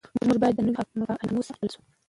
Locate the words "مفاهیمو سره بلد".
0.99-1.71